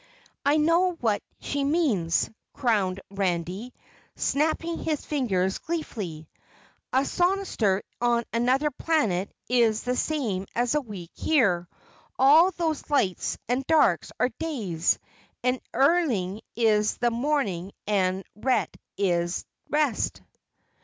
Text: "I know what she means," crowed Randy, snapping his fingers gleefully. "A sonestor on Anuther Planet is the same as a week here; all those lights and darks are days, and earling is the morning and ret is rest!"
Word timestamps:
"I 0.43 0.57
know 0.57 0.93
what 0.93 1.21
she 1.39 1.63
means," 1.63 2.27
crowed 2.53 3.01
Randy, 3.11 3.71
snapping 4.15 4.79
his 4.79 5.05
fingers 5.05 5.59
gleefully. 5.59 6.27
"A 6.91 7.05
sonestor 7.05 7.83
on 8.01 8.23
Anuther 8.33 8.71
Planet 8.71 9.31
is 9.47 9.83
the 9.83 9.95
same 9.95 10.47
as 10.55 10.73
a 10.73 10.81
week 10.81 11.11
here; 11.13 11.67
all 12.17 12.49
those 12.49 12.89
lights 12.89 13.37
and 13.47 13.63
darks 13.67 14.11
are 14.19 14.29
days, 14.39 14.97
and 15.43 15.61
earling 15.71 16.41
is 16.55 16.97
the 16.97 17.11
morning 17.11 17.71
and 17.85 18.23
ret 18.35 18.75
is 18.97 19.45
rest!" 19.69 20.23